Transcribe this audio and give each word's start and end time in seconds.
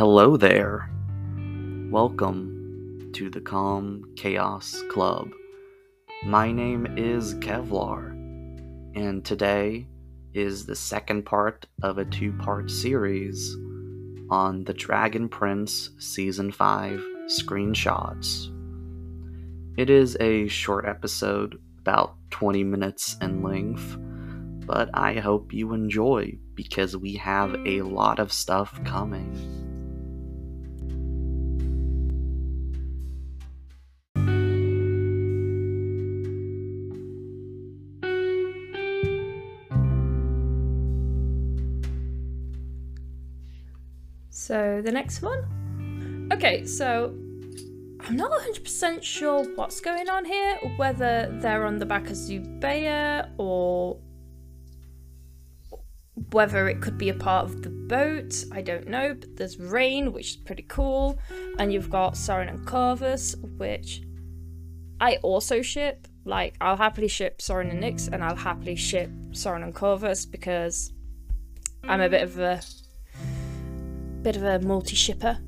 Hello 0.00 0.38
there. 0.38 0.88
Welcome 1.90 3.10
to 3.12 3.28
the 3.28 3.42
Calm 3.42 4.14
Chaos 4.16 4.82
Club. 4.90 5.28
My 6.24 6.50
name 6.50 6.94
is 6.96 7.34
Kevlar, 7.34 8.08
and 8.96 9.22
today 9.22 9.86
is 10.32 10.64
the 10.64 10.74
second 10.74 11.26
part 11.26 11.66
of 11.82 11.98
a 11.98 12.06
two 12.06 12.32
part 12.32 12.70
series 12.70 13.54
on 14.30 14.64
the 14.64 14.72
Dragon 14.72 15.28
Prince 15.28 15.90
Season 15.98 16.50
5 16.50 17.04
screenshots. 17.26 18.48
It 19.76 19.90
is 19.90 20.16
a 20.18 20.48
short 20.48 20.86
episode, 20.86 21.60
about 21.78 22.16
20 22.30 22.64
minutes 22.64 23.18
in 23.20 23.42
length, 23.42 23.98
but 24.66 24.88
I 24.94 25.16
hope 25.16 25.52
you 25.52 25.74
enjoy 25.74 26.38
because 26.54 26.96
we 26.96 27.16
have 27.16 27.54
a 27.66 27.82
lot 27.82 28.18
of 28.18 28.32
stuff 28.32 28.82
coming. 28.82 29.59
So 44.50 44.82
the 44.84 44.90
next 44.90 45.22
one? 45.22 46.28
Okay, 46.32 46.66
so 46.66 47.14
I'm 48.00 48.16
not 48.16 48.32
100% 48.32 49.00
sure 49.00 49.44
what's 49.54 49.80
going 49.80 50.08
on 50.08 50.24
here, 50.24 50.58
whether 50.74 51.32
they're 51.40 51.64
on 51.64 51.78
the 51.78 51.86
back 51.86 52.06
of 52.06 52.14
Zubeia 52.14 53.30
or 53.38 54.00
whether 56.32 56.68
it 56.68 56.82
could 56.82 56.98
be 56.98 57.10
a 57.10 57.14
part 57.14 57.44
of 57.44 57.62
the 57.62 57.70
boat, 57.70 58.44
I 58.50 58.60
don't 58.60 58.88
know, 58.88 59.14
but 59.14 59.36
there's 59.36 59.56
rain, 59.60 60.12
which 60.12 60.30
is 60.30 60.36
pretty 60.38 60.64
cool, 60.64 61.20
and 61.60 61.72
you've 61.72 61.88
got 61.88 62.16
Soren 62.16 62.48
and 62.48 62.66
Corvus, 62.66 63.36
which 63.56 64.02
I 65.00 65.18
also 65.22 65.62
ship. 65.62 66.08
Like, 66.24 66.56
I'll 66.60 66.76
happily 66.76 67.06
ship 67.06 67.40
Soren 67.40 67.70
and 67.70 67.80
Nyx, 67.84 68.08
and 68.12 68.24
I'll 68.24 68.34
happily 68.34 68.74
ship 68.74 69.12
Soren 69.30 69.62
and 69.62 69.72
Corvus 69.72 70.26
because 70.26 70.92
I'm 71.84 72.00
a 72.00 72.08
bit 72.08 72.24
of 72.24 72.36
a 72.40 72.60
bit 74.22 74.36
of 74.36 74.42
a 74.42 74.58
multi-shipper. 74.60 75.38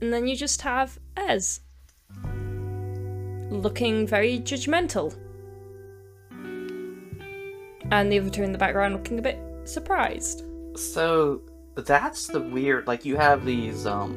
And 0.00 0.12
then 0.12 0.26
you 0.26 0.36
just 0.36 0.62
have 0.62 0.98
Ez 1.16 1.60
looking 3.50 4.06
very 4.06 4.38
judgmental. 4.40 5.14
And 7.90 8.10
the 8.10 8.18
other 8.18 8.30
two 8.30 8.42
in 8.42 8.52
the 8.52 8.58
background 8.58 8.94
looking 8.94 9.18
a 9.18 9.22
bit 9.22 9.38
surprised. 9.64 10.44
So 10.76 11.42
that's 11.74 12.26
the 12.26 12.40
weird 12.40 12.86
like 12.86 13.04
you 13.04 13.16
have 13.16 13.44
these 13.44 13.86
um 13.86 14.16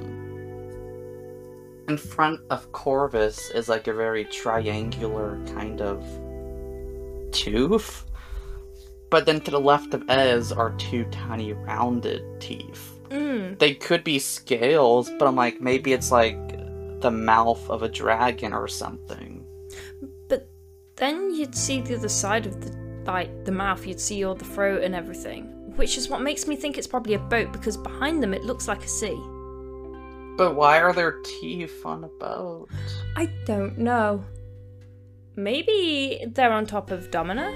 in 1.88 1.98
front 1.98 2.42
of 2.50 2.72
Corvus 2.72 3.50
is 3.52 3.70
like 3.70 3.88
a 3.88 3.94
very 3.94 4.26
triangular 4.26 5.40
kind 5.48 5.82
of 5.82 6.04
tooth. 7.32 8.06
But 9.10 9.26
then 9.26 9.40
to 9.42 9.52
the 9.52 9.60
left 9.60 9.94
of 9.94 10.04
Ez 10.10 10.52
are 10.52 10.72
two 10.72 11.06
tiny 11.06 11.54
rounded 11.54 12.42
teeth. 12.42 12.97
Mm. 13.10 13.60
They 13.60 13.74
could 13.74 14.04
be 14.04 14.20
scales, 14.20 15.10
but 15.18 15.28
I'm 15.28 15.36
like 15.36 15.62
maybe 15.62 15.94
it's 15.94 16.12
like 16.12 16.38
the 17.02 17.12
mouth 17.12 17.70
of 17.70 17.84
a 17.84 17.90
dragon 17.90 18.54
or 18.54 18.68
something. 18.68 19.46
But 20.28 20.50
then 20.96 21.34
you'd 21.34 21.56
see 21.56 21.82
the 21.82 21.96
other 21.96 22.10
side 22.10 22.46
of 22.46 22.62
the 22.62 22.88
like 23.06 23.46
the 23.46 23.52
mouth, 23.52 23.88
you'd 23.88 24.00
see 24.00 24.24
all 24.24 24.36
the 24.36 24.46
throat 24.46 24.84
and 24.84 24.94
everything. 24.94 25.46
Which 25.78 25.98
is 25.98 26.10
what 26.10 26.22
makes 26.22 26.48
me 26.48 26.56
think 26.56 26.78
it's 26.78 26.88
probably 26.88 27.14
a 27.14 27.20
boat 27.20 27.54
because 27.54 27.78
behind 27.78 28.22
them 28.22 28.34
it 28.34 28.44
looks 28.44 28.68
like 28.68 28.84
a 28.84 28.88
sea. 28.88 29.18
But 30.38 30.56
why 30.56 30.80
are 30.82 30.94
there 30.94 31.22
teeth 31.24 31.86
on 31.86 32.04
a 32.04 32.08
boat? 32.08 32.70
I 33.16 33.28
don't 33.46 33.78
know. 33.78 34.24
Maybe 35.36 36.26
they're 36.34 36.52
on 36.52 36.66
top 36.66 36.92
of 36.92 37.12
Domina? 37.12 37.54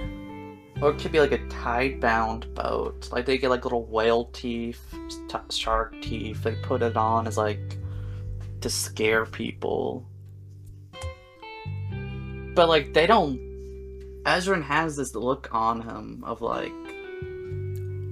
Or 0.82 0.90
it 0.90 1.00
could 1.00 1.12
be 1.12 1.20
like 1.20 1.32
a 1.32 1.48
tide-bound 1.48 2.54
boat. 2.56 3.10
Like 3.12 3.28
they 3.28 3.38
get 3.38 3.52
like 3.52 3.64
little 3.64 3.86
whale 3.86 4.26
teeth, 4.34 4.82
t- 5.30 5.38
shark 5.52 5.94
teeth. 6.02 6.42
They 6.42 6.56
put 6.56 6.82
it 6.82 6.98
on 6.98 7.28
as 7.28 7.38
like 7.38 7.78
to 8.62 8.70
scare 8.70 9.26
people. 9.26 10.08
But 12.56 12.68
like 12.68 12.94
they 12.94 13.06
don't. 13.06 13.38
Ezran 14.24 14.64
has 14.64 14.96
this 14.96 15.16
look 15.16 15.50
on 15.52 15.82
him 15.82 16.24
of 16.26 16.42
like 16.42 16.74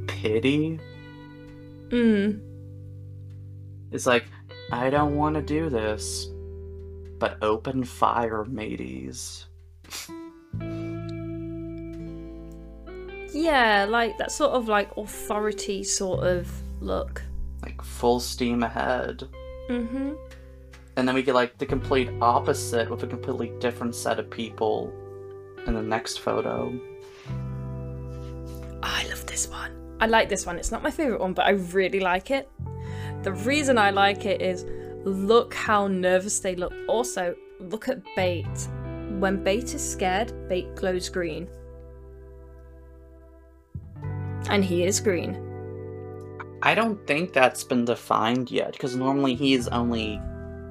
pity. 0.08 0.80
Mm. 1.90 2.40
It's 3.92 4.06
like 4.06 4.26
I 4.72 4.92
don't 4.92 5.16
want 5.16 5.36
to 5.36 5.42
do 5.42 5.70
this, 5.70 6.28
but 7.18 7.38
open 7.42 7.84
fire, 7.84 8.46
mateys. 8.46 9.48
Yeah, 13.40 13.86
like 13.86 14.18
that 14.18 14.34
sort 14.34 14.52
of 14.52 14.68
like 14.68 14.98
authority 14.98 15.82
sort 15.82 16.28
of 16.28 16.52
look. 16.82 17.22
Like 17.64 17.82
full 17.82 18.20
steam 18.20 18.64
ahead. 18.64 19.30
Mm-hmm. 19.70 20.12
And 20.98 21.08
then 21.08 21.16
we 21.16 21.24
get 21.24 21.36
like 21.36 21.58
the 21.58 21.66
complete 21.66 22.10
opposite 22.22 22.90
with 22.90 23.02
a 23.04 23.08
completely 23.08 23.54
different 23.60 23.96
set 23.96 24.20
of 24.20 24.30
people 24.30 24.92
in 25.66 25.74
the 25.74 25.82
next 25.82 26.20
photo. 26.20 26.78
I 28.84 29.08
love 29.08 29.26
this 29.26 29.48
one. 29.48 29.72
I 30.02 30.08
like 30.08 30.28
this 30.28 30.46
one. 30.46 30.58
It's 30.58 30.72
not 30.72 30.84
my 30.84 30.92
favorite 30.92 31.22
one, 31.22 31.32
but 31.32 31.46
I 31.46 31.52
really 31.52 32.02
like 32.02 32.32
it. 32.32 32.52
The 33.24 33.32
reason 33.32 33.78
I 33.78 33.92
like 33.92 34.26
it 34.26 34.42
is 34.42 34.66
look 35.06 35.54
how 35.54 35.88
nervous 35.88 36.40
they 36.40 36.56
look. 36.56 36.74
Also, 36.90 37.34
look 37.62 37.88
at 37.88 38.04
Bait. 38.18 38.68
When 39.18 39.42
Bait 39.42 39.74
is 39.74 39.92
scared, 39.92 40.34
Bait 40.50 40.76
glows 40.76 41.08
green. 41.08 41.48
And 44.50 44.66
he 44.66 44.84
is 44.84 45.00
green. 45.00 45.46
I 46.62 46.76
don't 46.76 47.06
think 47.08 47.32
that's 47.32 47.64
been 47.64 47.86
defined 47.86 48.52
yet, 48.52 48.74
because 48.74 48.96
normally 48.96 49.36
he's 49.36 49.68
only 49.70 50.20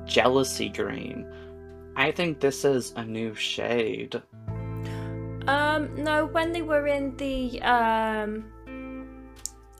jealousy 0.05 0.69
green. 0.69 1.27
I 1.97 2.11
think 2.11 2.41
this 2.41 2.65
is 2.65 2.93
a 2.97 3.05
new 3.05 3.35
shade. 3.35 4.21
Um, 5.47 5.95
no, 5.97 6.27
when 6.27 6.53
they 6.53 6.63
were 6.63 6.87
in 6.87 7.17
the 7.17 7.63
um 7.63 8.45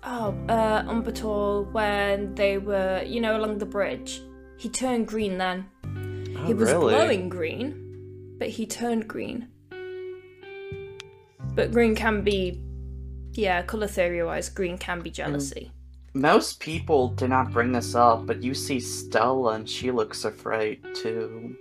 oh, 0.03 0.35
uh 0.49 0.85
Umber 0.89 1.13
Tor 1.13 1.65
when 1.65 2.35
they 2.35 2.57
were, 2.57 3.03
you 3.05 3.21
know, 3.21 3.37
along 3.37 3.59
the 3.59 3.67
bridge, 3.67 4.23
he 4.57 4.69
turned 4.69 5.07
green 5.07 5.37
then. 5.39 5.67
Oh, 5.85 6.45
he 6.47 6.55
was 6.55 6.73
really? 6.73 6.95
glowing 6.95 7.29
green, 7.29 8.37
but 8.39 8.49
he 8.49 8.65
turned 8.65 9.07
green. 9.07 9.49
But 11.55 11.73
green 11.73 11.95
can 11.95 12.23
be 12.23 12.63
yeah, 13.39 13.63
colour 13.63 13.87
theory 13.87 14.23
wise, 14.23 14.49
green 14.49 14.77
can 14.77 15.01
be 15.01 15.11
jealousy. 15.11 15.71
Most 16.13 16.59
people 16.59 17.09
do 17.09 17.29
not 17.29 17.53
bring 17.53 17.71
this 17.71 17.95
up, 17.95 18.27
but 18.27 18.43
you 18.43 18.53
see 18.53 18.81
Stella 18.81 19.53
and 19.55 19.69
she 19.69 19.91
looks 19.93 20.25
afraid 20.25 20.83
too. 20.95 21.57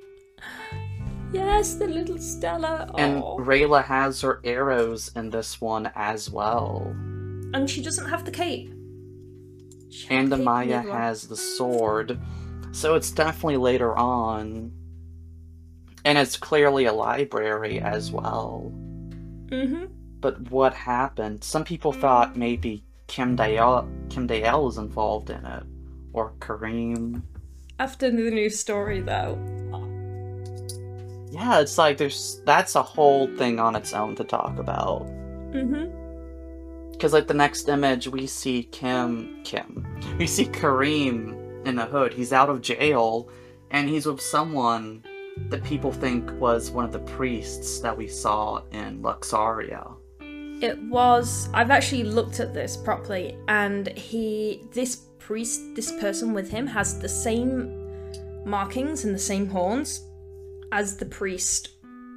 Yes, 1.31 1.75
the 1.75 1.87
little 1.87 2.17
Stella. 2.17 2.89
And 2.97 3.21
aw. 3.21 3.37
Rayla 3.37 3.83
has 3.83 4.21
her 4.21 4.39
arrows 4.43 5.11
in 5.16 5.29
this 5.29 5.61
one 5.61 5.91
as 5.95 6.29
well. 6.29 6.95
and 7.53 7.69
she 7.69 7.81
doesn't 7.81 8.09
have 8.09 8.25
the 8.25 8.31
cape. 8.31 8.73
She 9.89 10.07
And 10.09 10.31
the 10.31 10.37
cape 10.37 10.41
in 10.41 10.47
Amaya 10.47 10.83
has 10.91 11.27
the 11.27 11.37
sword. 11.37 12.19
So 12.71 12.95
it's 12.95 13.11
definitely 13.11 13.57
later 13.57 13.95
on. 13.95 14.71
And 16.03 16.17
it's 16.17 16.37
clearly 16.37 16.85
a 16.85 16.93
library 16.93 17.79
as 17.79 18.11
well. 18.11 18.72
Mhm. 19.49 19.90
But 20.19 20.49
what 20.52 20.73
happened? 20.73 21.43
Some 21.43 21.64
people 21.64 21.91
thought 21.93 22.35
maybe 22.35 22.84
Kim 23.08 23.35
Dale 23.35 23.87
Kim 24.09 24.28
Dale 24.28 24.64
was 24.66 24.78
involved 24.78 25.29
in 25.29 25.46
it. 25.46 25.64
Or 26.14 26.34
Karim. 26.40 27.23
After 27.79 28.09
the 28.09 28.31
new 28.31 28.49
story, 28.49 29.02
though, 29.02 29.37
Yeah, 31.29 31.59
it's 31.59 31.78
like 31.78 31.97
there's 31.97 32.41
that's 32.46 32.75
a 32.75 32.81
whole 32.81 33.28
thing 33.37 33.59
on 33.59 33.75
its 33.75 33.93
own 33.93 34.16
to 34.16 34.23
talk 34.23 34.58
about. 34.58 35.05
mm-hmm. 35.52 35.93
Because 36.91 37.14
like 37.14 37.28
the 37.28 37.34
next 37.35 37.69
image, 37.69 38.08
we 38.08 38.25
see 38.25 38.64
Kim, 38.64 39.41
Kim, 39.43 39.85
we 40.17 40.25
see 40.25 40.46
Karim 40.46 41.61
in 41.66 41.75
the 41.75 41.85
hood. 41.85 42.11
He's 42.14 42.34
out 42.34 42.49
of 42.49 42.61
jail, 42.61 43.29
and 43.69 43.87
he's 43.87 44.08
with 44.08 44.19
someone 44.22 45.03
that 45.49 45.64
people 45.64 45.91
think 45.91 46.31
was 46.40 46.72
one 46.72 46.85
of 46.85 46.91
the 46.91 46.99
priests 46.99 47.79
that 47.81 47.96
we 47.96 48.08
saw 48.08 48.64
in 48.72 49.03
Lux 49.03 49.31
Aurea. 49.31 49.85
It 50.61 50.79
was. 50.83 51.49
I've 51.53 51.71
actually 51.71 52.03
looked 52.03 52.39
at 52.39 52.53
this 52.53 52.77
properly, 52.77 53.37
and 53.47 53.87
he, 53.97 54.63
this 54.71 54.95
priest, 55.19 55.61
this 55.75 55.91
person 55.99 56.33
with 56.33 56.49
him, 56.49 56.65
has 56.67 56.99
the 56.99 57.09
same 57.09 57.73
markings 58.45 59.03
and 59.05 59.13
the 59.13 59.19
same 59.19 59.47
horns 59.47 60.03
as 60.71 60.97
the 60.97 61.05
priest 61.05 61.69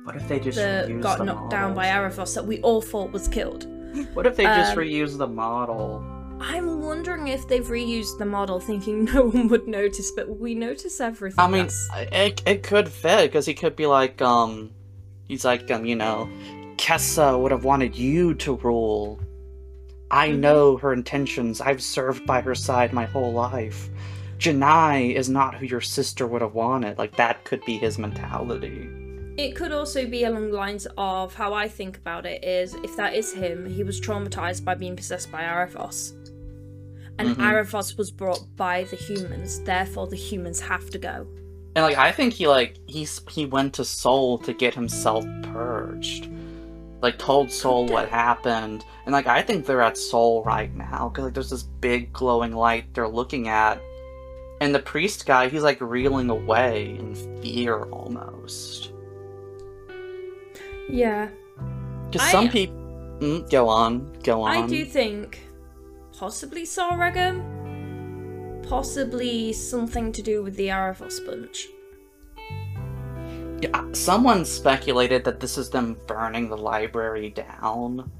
What 0.04 0.16
if 0.16 0.28
they 0.28 0.40
just 0.40 0.56
that 0.56 1.00
got 1.00 1.18
the 1.18 1.24
knocked 1.24 1.50
down 1.50 1.74
by 1.74 1.92
models? 1.92 2.16
Aaravos 2.16 2.34
that 2.34 2.46
we 2.46 2.60
all 2.62 2.80
thought 2.80 3.12
was 3.12 3.28
killed. 3.28 3.66
What 4.14 4.26
if 4.26 4.36
they 4.36 4.44
just 4.44 4.72
Um, 4.72 4.78
reused 4.78 5.18
the 5.18 5.26
model? 5.26 6.04
I'm 6.40 6.80
wondering 6.80 7.28
if 7.28 7.46
they've 7.48 7.66
reused 7.66 8.18
the 8.18 8.24
model, 8.24 8.60
thinking 8.60 9.04
no 9.12 9.26
one 9.26 9.48
would 9.48 9.66
notice, 9.66 10.10
but 10.12 10.38
we 10.38 10.54
notice 10.54 11.00
everything. 11.00 11.38
I 11.38 11.48
mean, 11.48 11.68
it, 12.12 12.40
it 12.46 12.62
could 12.62 12.88
fit 12.88 13.30
because 13.30 13.44
he 13.46 13.54
could 13.54 13.76
be 13.76 13.86
like, 13.86 14.22
um, 14.22 14.70
he's 15.26 15.44
like, 15.44 15.70
um, 15.70 15.84
you 15.84 15.96
know, 15.96 16.30
Khessa 16.90 17.40
would 17.40 17.52
have 17.52 17.62
wanted 17.62 17.94
you 17.94 18.34
to 18.34 18.56
rule. 18.56 19.20
I 20.10 20.30
Mhm. 20.30 20.38
know 20.40 20.76
her 20.78 20.92
intentions. 20.92 21.60
I've 21.60 21.80
served 21.80 22.26
by 22.26 22.40
her 22.40 22.56
side 22.56 22.92
my 22.92 23.04
whole 23.04 23.32
life. 23.32 23.88
Janai 24.40 25.14
is 25.14 25.28
not 25.28 25.54
who 25.54 25.66
your 25.66 25.80
sister 25.80 26.26
would 26.26 26.42
have 26.42 26.54
wanted. 26.54 26.98
Like 26.98 27.14
that 27.14 27.44
could 27.44 27.64
be 27.64 27.78
his 27.78 27.96
mentality. 27.96 28.88
It 29.36 29.54
could 29.54 29.70
also 29.70 30.04
be 30.04 30.24
along 30.24 30.50
the 30.50 30.56
lines 30.56 30.88
of 30.98 31.32
how 31.32 31.54
I 31.54 31.68
think 31.68 31.96
about 31.96 32.26
it 32.26 32.42
is 32.42 32.74
if 32.82 32.96
that 32.96 33.14
is 33.14 33.32
him, 33.34 33.66
he 33.66 33.84
was 33.84 34.00
traumatized 34.00 34.64
by 34.64 34.74
being 34.74 34.96
possessed 34.96 35.30
by 35.30 35.42
Aaravos. 35.44 36.12
And 37.20 37.36
Mhm. 37.36 37.36
Aaravos 37.36 37.96
was 37.96 38.10
brought 38.10 38.42
by 38.56 38.82
the 38.90 38.96
humans, 38.96 39.60
therefore 39.60 40.08
the 40.08 40.16
humans 40.16 40.60
have 40.62 40.90
to 40.90 40.98
go. 40.98 41.28
And 41.76 41.84
like 41.84 41.98
I 41.98 42.10
think 42.10 42.32
he 42.32 42.48
like 42.48 42.78
he's 42.86 43.20
he 43.30 43.46
went 43.46 43.74
to 43.74 43.84
Soul 43.84 44.38
to 44.38 44.52
get 44.52 44.74
himself 44.74 45.24
purged. 45.44 46.28
Like 47.02 47.18
told 47.18 47.50
Soul 47.50 47.86
what 47.86 48.08
happened, 48.10 48.84
and 49.06 49.12
like 49.12 49.26
I 49.26 49.40
think 49.40 49.64
they're 49.64 49.80
at 49.80 49.96
Soul 49.96 50.44
right 50.44 50.74
now 50.74 51.08
because 51.08 51.24
like 51.24 51.34
there's 51.34 51.50
this 51.50 51.62
big 51.62 52.12
glowing 52.12 52.52
light 52.52 52.92
they're 52.92 53.08
looking 53.08 53.48
at, 53.48 53.80
and 54.60 54.74
the 54.74 54.80
priest 54.80 55.24
guy 55.24 55.48
he's 55.48 55.62
like 55.62 55.80
reeling 55.80 56.28
away 56.28 56.96
in 56.98 57.14
fear 57.42 57.84
almost. 57.84 58.92
Yeah. 60.90 61.28
Because 62.10 62.30
some 62.30 62.48
people 62.48 62.76
mm, 63.20 63.50
go 63.50 63.68
on, 63.68 64.12
go 64.22 64.42
on. 64.42 64.64
I 64.64 64.66
do 64.66 64.84
think 64.84 65.40
possibly 66.12 66.64
Sol 66.64 66.92
Regem, 66.92 68.68
possibly 68.68 69.52
something 69.52 70.12
to 70.12 70.22
do 70.22 70.42
with 70.42 70.56
the 70.56 70.68
Aaravos 70.68 71.24
bunch. 71.24 71.68
Yeah, 73.60 73.92
someone 73.92 74.44
speculated 74.44 75.24
that 75.24 75.38
this 75.40 75.58
is 75.58 75.68
them 75.70 75.96
burning 76.06 76.48
the 76.48 76.56
library 76.56 77.30
down, 77.30 78.10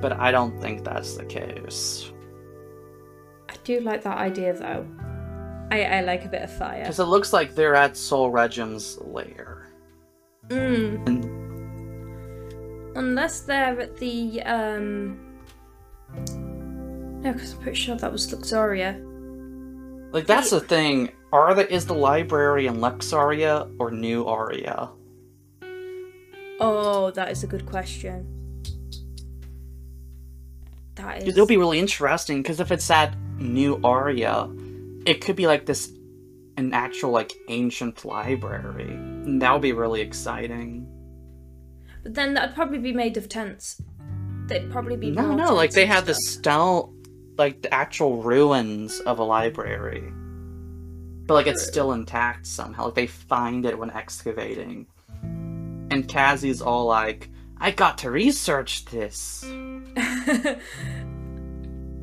but 0.00 0.12
I 0.12 0.30
don't 0.30 0.60
think 0.60 0.84
that's 0.84 1.16
the 1.16 1.24
case. 1.24 2.12
I 3.48 3.54
do 3.64 3.80
like 3.80 4.02
that 4.02 4.18
idea 4.18 4.52
though. 4.52 4.86
I, 5.70 5.84
I 5.84 6.00
like 6.02 6.24
a 6.24 6.28
bit 6.28 6.42
of 6.42 6.52
fire. 6.56 6.82
Because 6.82 6.98
it 6.98 7.04
looks 7.04 7.32
like 7.32 7.54
they're 7.54 7.74
at 7.74 7.96
Sol 7.96 8.30
Regem's 8.30 8.98
lair. 9.02 9.70
Mm. 10.48 11.06
And 11.06 11.24
Unless 12.96 13.40
they're 13.42 13.80
at 13.80 13.96
the 13.96 14.42
um 14.42 15.18
No, 17.22 17.32
because 17.32 17.52
I'm 17.54 17.60
pretty 17.60 17.78
sure 17.78 17.96
that 17.96 18.10
was 18.12 18.32
Lux 18.32 18.52
Aurea. 18.52 19.00
like 20.12 20.26
that's 20.26 20.50
the 20.50 20.60
thing. 20.60 21.10
Are 21.32 21.54
the 21.54 21.70
is 21.72 21.86
the 21.86 21.94
library 21.94 22.66
in 22.66 22.80
Lux 22.80 23.12
Aurea 23.12 23.68
or 23.78 23.90
New 23.90 24.26
Aria? 24.26 24.90
Oh, 26.60 27.10
that 27.12 27.30
is 27.30 27.44
a 27.44 27.46
good 27.46 27.66
question. 27.66 28.26
That 30.94 31.22
is 31.22 31.28
It'll 31.28 31.46
be 31.46 31.56
really 31.56 31.78
interesting 31.78 32.42
because 32.42 32.60
if 32.60 32.72
it's 32.72 32.90
at 32.90 33.14
New 33.38 33.80
Aria, 33.84 34.48
it 35.06 35.20
could 35.20 35.36
be 35.36 35.46
like 35.46 35.66
this 35.66 35.92
an 36.56 36.74
actual 36.74 37.10
like 37.10 37.32
ancient 37.48 38.04
library. 38.04 38.90
And 38.90 39.40
that 39.42 39.52
would 39.52 39.62
be 39.62 39.72
really 39.72 40.00
exciting. 40.00 40.86
But 42.02 42.14
then 42.14 42.34
that'd 42.34 42.54
probably 42.54 42.78
be 42.78 42.92
made 42.92 43.16
of 43.16 43.28
tents. 43.28 43.80
They'd 44.46 44.70
probably 44.70 44.96
be 44.96 45.10
No, 45.10 45.34
no, 45.34 45.54
like 45.54 45.72
they 45.72 45.86
have 45.86 46.06
the 46.06 46.14
stone, 46.14 47.02
like 47.36 47.62
the 47.62 47.72
actual 47.72 48.22
ruins 48.22 48.98
of 49.00 49.18
a 49.18 49.24
library, 49.24 50.10
but 51.28 51.34
like 51.34 51.46
it's 51.46 51.64
still 51.64 51.92
intact 51.92 52.46
somehow. 52.46 52.86
Like 52.86 52.94
they 52.94 53.06
find 53.06 53.64
it 53.64 53.78
when 53.78 53.90
excavating, 53.90 54.86
and 55.22 56.08
Kazi's 56.08 56.60
all 56.60 56.86
like, 56.86 57.30
"I 57.58 57.70
got 57.70 57.98
to 57.98 58.10
research 58.10 58.86
this." 58.86 59.44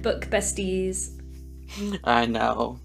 Book 0.01 0.27
besties. 0.27 1.19
I 2.04 2.25
know. 2.27 2.80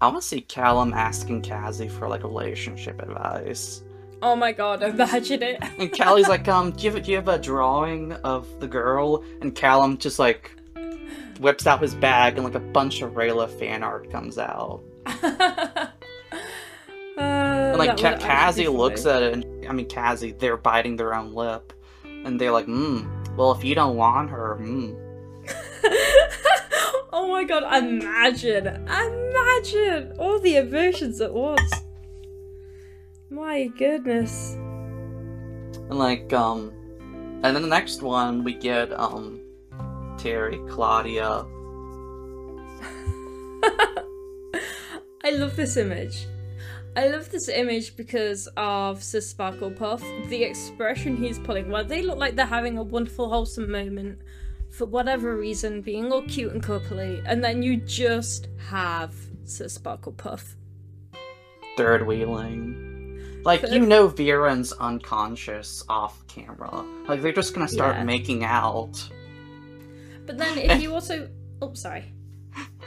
I 0.00 0.06
want 0.08 0.22
to 0.22 0.26
see 0.26 0.40
Callum 0.40 0.94
asking 0.94 1.42
Kazi 1.42 1.86
for 1.88 2.08
like 2.08 2.22
relationship 2.24 3.02
advice, 3.02 3.82
Oh 4.22 4.36
my 4.36 4.52
god, 4.52 4.82
imagine 4.82 5.42
it. 5.42 5.62
and 5.78 5.92
Callie's 5.92 6.28
like, 6.28 6.48
"Um, 6.48 6.72
do 6.72 6.84
you 6.84 6.90
have 6.92 7.02
do 7.02 7.10
you 7.10 7.16
have 7.16 7.28
a 7.28 7.38
drawing 7.38 8.12
of 8.12 8.48
the 8.60 8.66
girl?" 8.66 9.22
And 9.40 9.54
Callum 9.54 9.98
just 9.98 10.18
like 10.18 10.58
whips 11.38 11.66
out 11.66 11.80
his 11.82 11.94
bag, 11.94 12.36
and 12.36 12.44
like 12.44 12.54
a 12.54 12.60
bunch 12.60 13.02
of 13.02 13.12
Rayla 13.12 13.48
fan 13.58 13.82
art 13.82 14.10
comes 14.10 14.38
out. 14.38 14.82
And 17.16 17.78
like 17.78 17.96
Ka- 17.98 18.18
Kazi 18.18 18.68
looks 18.68 19.06
at 19.06 19.22
it, 19.22 19.32
and 19.34 19.66
I 19.66 19.72
mean 19.72 19.88
Kazi, 19.88 20.32
they're 20.32 20.56
biting 20.56 20.96
their 20.96 21.14
own 21.14 21.34
lip, 21.34 21.72
and 22.04 22.40
they're 22.40 22.52
like, 22.52 22.64
"Hmm. 22.64 23.02
Well, 23.36 23.52
if 23.52 23.62
you 23.64 23.74
don't 23.74 23.96
want 23.96 24.30
her, 24.30 24.56
hmm." 24.56 24.92
oh 27.12 27.28
my 27.30 27.44
god, 27.44 27.62
imagine! 27.84 28.66
Imagine! 28.66 30.12
All 30.18 30.38
the 30.38 30.56
emotions 30.56 31.20
at 31.20 31.32
once. 31.32 31.72
My 33.30 33.66
goodness. 33.66 34.54
And 34.54 35.98
like, 35.98 36.32
um, 36.32 36.72
and 37.42 37.54
then 37.54 37.62
the 37.62 37.68
next 37.68 38.02
one 38.02 38.44
we 38.44 38.54
get, 38.54 38.92
um, 38.92 39.40
Terry, 40.18 40.60
Claudia. 40.68 41.44
I 45.30 45.34
love 45.34 45.54
this 45.54 45.76
image. 45.76 46.26
I 46.96 47.06
love 47.06 47.30
this 47.30 47.48
image 47.48 47.96
because 47.96 48.48
of 48.56 49.00
Sir 49.00 49.20
Sparkle 49.20 49.70
Puff. 49.70 50.02
The 50.28 50.42
expression 50.42 51.16
he's 51.16 51.38
pulling, 51.38 51.70
where 51.70 51.84
they 51.84 52.02
look 52.02 52.18
like 52.18 52.34
they're 52.34 52.44
having 52.46 52.78
a 52.78 52.82
wonderful, 52.82 53.28
wholesome 53.30 53.70
moment 53.70 54.18
for 54.76 54.86
whatever 54.86 55.36
reason, 55.36 55.82
being 55.82 56.10
all 56.10 56.22
cute 56.22 56.52
and 56.52 56.60
coupley, 56.60 57.22
and 57.26 57.44
then 57.44 57.62
you 57.62 57.76
just 57.76 58.48
have 58.70 59.14
Sir 59.44 59.68
Sparkle 59.68 60.12
Puff. 60.12 60.56
third 61.76 62.04
wheeling. 62.04 63.22
Like 63.44 63.60
Third- 63.60 63.70
you 63.72 63.80
know, 63.86 64.08
Viren's 64.08 64.72
unconscious 64.72 65.84
off 65.88 66.26
camera. 66.26 66.84
Like 67.08 67.22
they're 67.22 67.32
just 67.32 67.54
gonna 67.54 67.68
start 67.68 67.96
Yeah. 67.96 68.04
making 68.04 68.42
out. 68.44 69.08
But 70.26 70.38
then 70.38 70.58
if 70.58 70.82
you 70.82 70.92
also. 70.98 71.28
Oh, 71.62 71.72
sorry. 71.74 72.12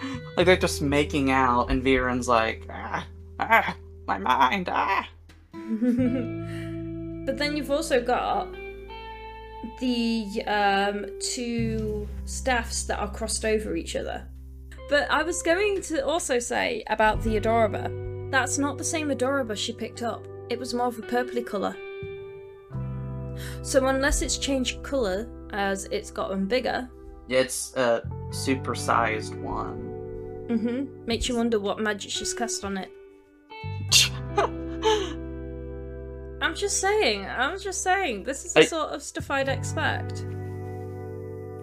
Like 0.36 0.48
they're 0.48 0.58
just 0.58 0.82
making 0.82 1.30
out, 1.30 1.70
and 1.70 1.84
Viren's 1.84 2.28
like, 2.28 2.66
ah, 2.70 3.06
ah, 3.40 3.78
my 4.08 4.18
mind, 4.18 4.68
ah. 4.68 5.08
but 5.54 7.38
then 7.38 7.56
you've 7.56 7.70
also 7.70 8.02
got 8.02 8.48
the 9.80 10.44
um, 10.48 11.06
two 11.20 12.08
staffs 12.26 12.84
that 12.86 13.00
are 13.00 13.12
crossed 13.12 13.46
over 13.46 13.76
each 13.76 13.96
other. 13.96 14.28
But 14.90 15.10
I 15.10 15.24
was 15.24 15.42
going 15.42 15.82
to 15.84 16.06
also 16.06 16.40
say 16.40 16.84
about 16.88 17.22
the 17.24 17.38
Adoraburr. 17.40 18.32
That's 18.32 18.58
not 18.58 18.78
the 18.78 18.84
same 18.84 19.10
Adoraburr 19.10 19.56
she 19.56 19.72
picked 19.74 20.02
up. 20.02 20.28
It 20.50 20.60
was 20.60 20.74
more 20.74 20.88
of 20.88 20.98
a 20.98 21.04
purpley 21.04 21.46
colour. 21.46 21.76
So 23.62 23.86
unless 23.88 24.22
it's 24.22 24.38
changed 24.38 24.84
colour 24.84 25.30
as 25.52 25.86
it's 25.86 26.12
gotten 26.12 26.46
bigger, 26.48 26.90
It's 27.30 27.74
a 27.76 28.02
supersized 28.32 29.40
one. 29.42 29.93
Mm-hmm, 30.48 31.06
makes 31.06 31.28
you 31.28 31.36
wonder 31.36 31.60
what 31.60 31.80
magic 31.80 32.12
she's 32.12 32.34
cast 32.34 32.64
on 32.66 32.78
it. 32.78 32.90
I'm 36.42 36.56
just 36.56 36.82
saying, 36.82 37.26
I'm 37.26 37.60
just 37.60 37.84
saying, 37.84 38.24
this 38.24 38.46
is 38.46 38.54
the 38.54 38.62
I- 38.62 38.66
sort 38.66 38.90
of 38.90 39.02
stuff 39.02 39.32
I'd 39.32 39.50
expect. 39.50 40.26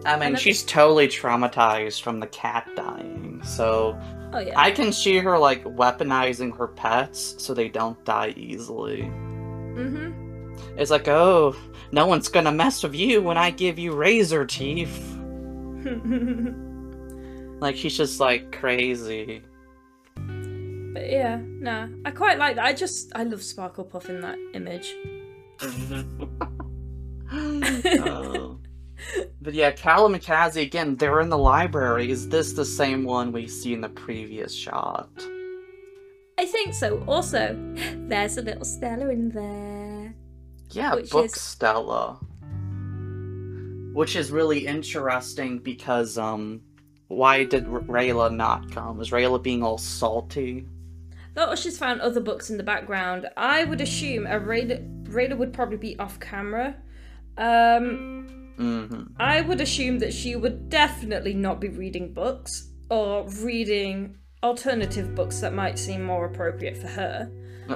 I 0.06 0.16
mean, 0.18 0.34
she's 0.36 0.62
totally 0.62 1.08
traumatized 1.08 2.00
from 2.00 2.20
the 2.20 2.26
cat 2.28 2.66
dying, 2.74 3.42
so 3.44 4.00
Oh 4.32 4.38
yeah. 4.38 4.58
I 4.58 4.70
can 4.70 4.92
see 4.92 5.18
her 5.18 5.38
like 5.38 5.64
weaponizing 5.64 6.56
her 6.56 6.68
pets 6.68 7.34
so 7.38 7.52
they 7.52 7.68
don't 7.68 8.02
die 8.04 8.32
easily. 8.36 9.02
Mm-hmm. 9.02 10.56
It's 10.78 10.90
like, 10.90 11.08
oh, 11.08 11.56
no 11.92 12.06
one's 12.06 12.28
gonna 12.28 12.52
mess 12.52 12.82
with 12.82 12.94
you 12.94 13.22
when 13.22 13.36
I 13.36 13.50
give 13.50 13.78
you 13.78 13.92
razor 13.92 14.46
teeth. 14.46 15.16
Like 17.60 17.76
she's 17.76 17.96
just 17.96 18.20
like 18.20 18.52
crazy. 18.52 19.42
but 20.16 21.08
yeah, 21.10 21.40
nah. 21.42 21.88
I 22.04 22.10
quite 22.10 22.38
like 22.38 22.56
that. 22.56 22.64
I 22.64 22.72
just 22.72 23.12
I 23.14 23.24
love 23.24 23.42
Sparkle 23.42 23.84
Puff 23.84 24.08
in 24.08 24.20
that 24.22 24.38
image. 24.54 24.94
Oh. 27.32 28.58
But 29.40 29.54
yeah, 29.54 29.70
Callum 29.70 30.14
and 30.14 30.22
Kazi 30.22 30.62
again, 30.62 30.96
they're 30.96 31.20
in 31.20 31.28
the 31.30 31.38
library. 31.38 32.10
Is 32.10 32.28
this 32.28 32.52
the 32.52 32.64
same 32.64 33.04
one 33.04 33.32
we 33.32 33.46
see 33.46 33.72
in 33.72 33.80
the 33.80 33.88
previous 33.88 34.52
shot? 34.54 35.08
I 36.38 36.44
think 36.44 36.74
so. 36.74 37.02
Also, 37.06 37.56
there's 38.08 38.36
a 38.36 38.42
little 38.42 38.64
Stella 38.64 39.08
in 39.10 39.30
there. 39.30 40.14
Yeah, 40.70 40.94
Which 40.96 41.10
book 41.10 41.26
is- 41.26 41.40
Stella. 41.40 42.18
Which 43.94 44.16
is 44.16 44.30
really 44.30 44.66
interesting 44.66 45.58
because 45.60 46.18
um 46.18 46.60
why 47.10 47.44
did 47.44 47.66
Rayla 47.66 48.32
not 48.34 48.70
come? 48.70 48.96
Was 48.96 49.10
Rayla 49.10 49.42
being 49.42 49.62
all 49.62 49.78
salty? 49.78 50.66
Though 51.34 51.54
she's 51.54 51.76
found 51.78 52.00
other 52.00 52.20
books 52.20 52.50
in 52.50 52.56
the 52.56 52.62
background, 52.62 53.28
I 53.36 53.64
would 53.64 53.80
assume 53.80 54.26
a 54.26 54.38
Rayla, 54.40 55.04
Rayla 55.08 55.36
would 55.36 55.52
probably 55.52 55.76
be 55.76 55.98
off 55.98 56.18
camera. 56.20 56.76
Um, 57.36 58.52
hmm 58.56 59.02
I 59.18 59.40
would 59.40 59.60
assume 59.60 59.98
that 60.00 60.12
she 60.12 60.36
would 60.36 60.68
definitely 60.68 61.34
not 61.34 61.60
be 61.60 61.68
reading 61.68 62.12
books 62.12 62.68
or 62.90 63.28
reading 63.42 64.16
alternative 64.42 65.14
books 65.14 65.40
that 65.40 65.52
might 65.54 65.78
seem 65.78 66.02
more 66.04 66.26
appropriate 66.26 66.76
for 66.76 66.88
her. 66.88 67.30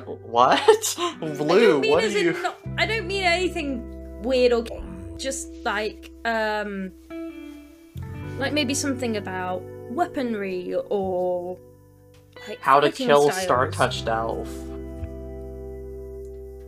What? 0.05 0.97
Lou, 1.21 1.37
don't 1.39 1.81
mean 1.83 1.91
what 1.91 2.05
are 2.05 2.09
you? 2.09 2.33
not- 2.43 2.59
I 2.79 2.87
don't 2.87 3.07
mean 3.07 3.25
anything 3.25 4.23
weird 4.23 4.53
or 4.53 4.65
just 5.17 5.49
like 5.65 6.11
um 6.25 6.93
like 8.39 8.53
maybe 8.53 8.75
something 8.75 9.17
about 9.17 9.63
weaponry 9.91 10.75
or 10.89 11.59
like 12.49 12.61
How 12.61 12.81
to 12.81 12.91
kill 12.91 13.31
styles. 13.31 13.43
Star 13.43 13.71
Touched 13.71 14.09
Elf. 14.09 14.49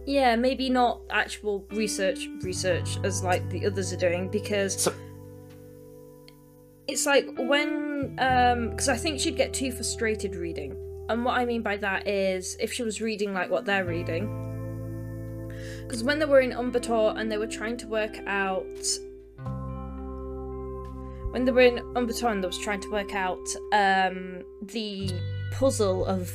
Yeah, 0.06 0.36
maybe 0.36 0.70
not 0.70 1.00
actual 1.10 1.64
research 1.72 2.28
research 2.42 2.98
as 3.02 3.24
like 3.24 3.48
the 3.50 3.66
others 3.66 3.92
are 3.92 3.96
doing 3.96 4.28
because 4.28 4.80
So- 4.82 4.94
it's 6.86 7.04
like 7.06 7.28
when 7.36 8.16
um 8.20 8.70
because 8.70 8.88
I 8.88 8.96
think 8.96 9.18
she'd 9.18 9.36
get 9.36 9.52
too 9.52 9.72
frustrated 9.72 10.36
reading. 10.36 10.76
And 11.08 11.24
what 11.24 11.36
I 11.38 11.44
mean 11.44 11.62
by 11.62 11.76
that 11.78 12.06
is 12.06 12.56
if 12.60 12.72
she 12.72 12.82
was 12.84 13.00
reading 13.00 13.32
like 13.34 13.50
what 13.50 13.64
they're 13.64 13.84
reading. 13.84 14.42
Because 15.82 16.04
when 16.04 16.18
they 16.20 16.24
were 16.26 16.40
in 16.40 16.52
Umber 16.52 16.80
Tor 16.80 17.14
and 17.16 17.30
they 17.30 17.38
were 17.38 17.46
trying 17.46 17.76
to 17.78 17.86
work 17.88 18.16
out 18.26 18.66
when 21.36 21.44
they 21.44 21.52
were 21.52 21.60
in 21.60 21.80
Umber 21.94 22.14
Tor 22.14 22.30
and 22.30 22.42
they 22.42 22.46
was 22.46 22.56
trying 22.56 22.80
to 22.80 22.90
work 22.90 23.14
out 23.14 23.46
um 23.72 24.42
the 24.62 25.10
puzzle 25.52 26.06
of 26.06 26.32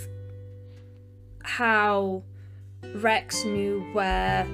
how 1.41 2.21
Rex 2.93 3.43
knew 3.43 3.81
where 3.93 4.45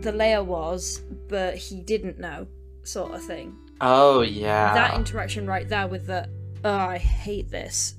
the 0.00 0.10
layer 0.10 0.42
was, 0.42 1.02
but 1.28 1.54
he 1.56 1.80
didn't 1.80 2.18
know, 2.18 2.48
sort 2.82 3.14
of 3.14 3.22
thing. 3.22 3.54
Oh 3.80 4.22
yeah. 4.22 4.74
That 4.74 4.96
interaction 4.96 5.46
right 5.46 5.68
there 5.68 5.86
with 5.86 6.08
the, 6.08 6.28
oh, 6.64 6.74
I 6.74 6.98
hate 6.98 7.48
this, 7.48 7.94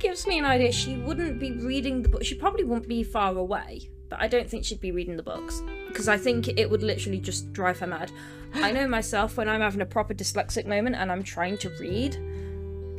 gives 0.00 0.26
me 0.26 0.38
an 0.38 0.46
idea 0.46 0.72
she 0.72 0.96
wouldn't 0.96 1.40
be 1.40 1.52
reading 1.52 2.00
the 2.00 2.08
book. 2.08 2.24
She 2.24 2.36
probably 2.36 2.64
wouldn't 2.64 2.88
be 2.88 3.02
far 3.02 3.36
away, 3.36 3.90
but 4.12 4.20
I 4.20 4.28
don't 4.28 4.46
think 4.46 4.66
she'd 4.66 4.78
be 4.78 4.92
reading 4.92 5.16
the 5.16 5.22
books 5.22 5.62
because 5.88 6.06
I 6.06 6.18
think 6.18 6.46
it 6.46 6.68
would 6.68 6.82
literally 6.82 7.18
just 7.18 7.50
drive 7.54 7.78
her 7.78 7.86
mad. 7.86 8.12
I 8.52 8.70
know 8.70 8.86
myself 8.86 9.38
when 9.38 9.48
I'm 9.48 9.62
having 9.62 9.80
a 9.80 9.86
proper 9.86 10.12
dyslexic 10.12 10.66
moment 10.66 10.96
and 10.96 11.10
I'm 11.10 11.22
trying 11.22 11.56
to 11.58 11.70
read, 11.80 12.18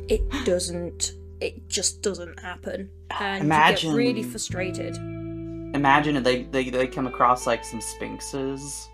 it 0.08 0.28
doesn't. 0.44 1.12
It 1.40 1.68
just 1.68 2.02
doesn't 2.02 2.40
happen, 2.40 2.90
and 3.20 3.44
you 3.44 3.46
Imagine- 3.46 3.90
get 3.90 3.96
really 3.96 4.22
frustrated. 4.24 4.96
Imagine 4.96 6.16
if 6.16 6.24
they, 6.24 6.42
they 6.42 6.68
they 6.68 6.88
come 6.88 7.06
across 7.06 7.46
like 7.46 7.64
some 7.64 7.80
sphinxes. 7.80 8.88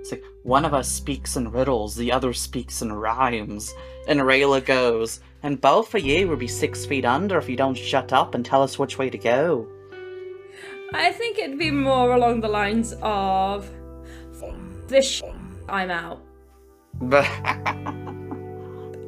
It's 0.00 0.10
like 0.10 0.24
one 0.42 0.64
of 0.64 0.72
us 0.72 0.88
speaks 0.90 1.36
in 1.36 1.50
riddles, 1.50 1.94
the 1.96 2.12
other 2.12 2.32
speaks 2.32 2.80
in 2.80 2.90
rhymes. 2.94 3.74
And 4.08 4.20
Rayla 4.20 4.64
goes, 4.64 5.20
and 5.42 5.60
both 5.60 5.94
of 5.94 6.02
you 6.02 6.28
will 6.28 6.36
be 6.36 6.48
six 6.48 6.86
feet 6.86 7.04
under 7.04 7.36
if 7.36 7.48
you 7.48 7.56
don't 7.56 7.76
shut 7.76 8.10
up 8.14 8.34
and 8.34 8.42
tell 8.42 8.62
us 8.62 8.78
which 8.78 8.96
way 8.96 9.10
to 9.10 9.18
go. 9.18 9.68
I 10.94 11.12
think 11.12 11.38
it'd 11.38 11.58
be 11.58 11.70
more 11.70 12.12
along 12.12 12.40
the 12.40 12.48
lines 12.48 12.94
of 13.02 13.68
this. 14.88 15.06
Sh- 15.06 15.22
I'm 15.68 15.90
out. 15.90 16.20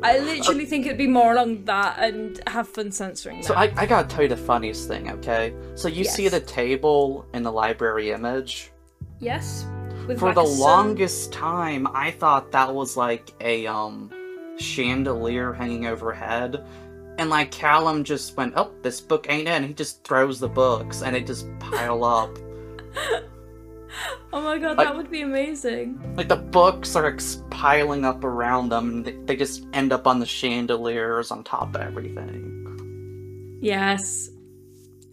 I 0.03 0.19
literally 0.19 0.67
think 0.67 0.85
it'd 0.87 0.99
be 0.99 1.07
more 1.07 1.33
along 1.33 1.65
that 1.65 1.99
and 1.99 2.41
have 2.47 2.69
fun 2.69 2.93
censoring 2.93 3.39
that. 3.41 3.47
so 3.47 3.55
I, 3.55 3.73
I 3.77 3.87
gotta 3.87 4.07
tell 4.07 4.23
you 4.23 4.29
the 4.29 4.37
funniest 4.37 4.87
thing, 4.87 5.11
okay? 5.11 5.55
So 5.77 5.89
you 5.89 6.05
see 6.05 6.29
the 6.29 6.41
table 6.41 7.25
in 7.33 7.43
the 7.43 7.53
library 7.53 8.11
image? 8.11 8.71
yes, 9.19 9.65
For 10.19 10.35
the 10.35 10.43
longest 10.43 11.33
time, 11.33 11.87
I 11.95 12.11
thought 12.11 12.53
that 12.53 12.75
was 12.75 12.97
like 12.97 13.33
a 13.41 13.67
um 13.67 14.11
chandelier 14.59 15.53
hanging 15.53 15.87
overhead. 15.87 16.65
And 17.19 17.31
like 17.31 17.51
Callum 17.51 18.03
just 18.05 18.37
went, 18.37 18.55
Oh, 18.57 18.73
this 18.83 19.01
book 19.01 19.27
ain't 19.29 19.47
in. 19.49 19.63
He 19.65 19.73
just 19.73 20.03
throws 20.05 20.41
the 20.41 20.49
books 20.49 21.03
and 21.03 21.15
it 21.17 21.27
just 21.27 21.47
pile 21.59 22.05
up. 22.05 22.37
Oh 24.33 24.41
my 24.43 24.59
god, 24.59 24.77
Like- 24.77 24.89
that 24.89 24.97
would 24.97 25.09
be 25.11 25.21
amazing. 25.21 26.01
Like 26.17 26.27
the 26.27 26.35
books 26.35 26.97
are 26.97 27.07
ex- 27.07 27.45
piling 27.51 28.05
up 28.05 28.25
around 28.25 28.71
them 28.71 28.89
and 28.89 29.05
they, 29.05 29.13
they 29.13 29.37
just 29.37 29.65
end 29.73 29.93
up 29.93 30.09
on 30.09 30.19
the 30.19 30.27
chandeliers 30.27 31.31
on 31.31 31.45
top 31.45 31.77
of 31.77 31.81
everything. 31.81 33.59
Yes. 33.63 34.31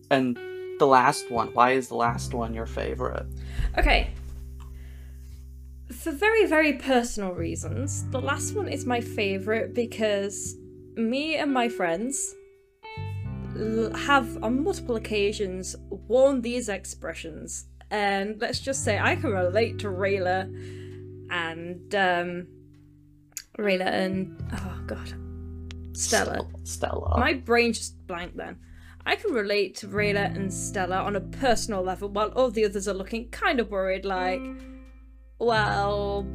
And 0.10 0.36
the 0.80 0.88
last 0.88 1.30
one, 1.30 1.50
why 1.54 1.74
is 1.74 1.90
the 1.90 1.96
last 1.96 2.34
one 2.34 2.56
your 2.56 2.66
favorite? 2.66 3.28
Okay. 3.78 4.10
For 5.92 6.12
very, 6.12 6.48
very 6.48 6.74
personal 6.74 7.34
reasons, 7.34 8.10
the 8.10 8.20
last 8.20 8.56
one 8.56 8.68
is 8.68 8.86
my 8.88 9.00
favourite 9.02 9.76
because 9.76 10.56
me 10.96 11.36
and 11.36 11.54
my 11.54 11.70
friends 11.70 12.36
have 13.96 14.42
on 14.44 14.64
multiple 14.64 14.96
occasions 14.96 15.76
worn 15.90 16.42
these 16.42 16.70
expressions. 16.70 17.66
And 17.90 18.40
let's 18.40 18.60
just 18.60 18.84
say 18.84 19.00
I 19.00 19.16
can 19.16 19.32
relate 19.32 19.80
to 19.80 19.88
Rayla 19.88 20.44
and 21.30 21.96
um 21.96 22.48
Rayla 23.58 23.88
and 23.88 24.42
oh 24.54 24.82
god. 24.88 25.14
Stella. 25.94 26.48
Stella. 26.64 27.20
My 27.20 27.34
brain 27.34 27.74
just 27.74 28.08
blanked 28.08 28.38
then. 28.38 28.58
I 29.06 29.16
can 29.16 29.34
relate 29.34 29.76
to 29.78 29.88
Rayla 29.88 30.34
and 30.36 30.54
Stella 30.54 30.98
on 30.98 31.16
a 31.16 31.22
personal 31.22 31.82
level, 31.82 32.08
while 32.10 32.30
all 32.30 32.52
the 32.52 32.64
others 32.66 32.88
are 32.88 32.94
looking 32.94 33.30
kind 33.30 33.60
of 33.60 33.72
worried, 33.72 34.06
like, 34.06 34.42
well, 35.40 36.26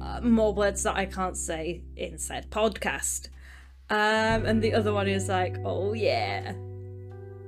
uh, 0.00 0.20
more 0.20 0.52
words 0.52 0.82
that 0.82 0.96
I 0.96 1.06
can't 1.06 1.36
say 1.36 1.84
in 1.96 2.18
said 2.18 2.50
podcast. 2.50 3.28
Um, 3.90 4.44
and 4.44 4.62
the 4.62 4.74
other 4.74 4.92
one 4.92 5.08
is 5.08 5.28
like, 5.28 5.56
oh 5.64 5.92
yeah, 5.94 6.52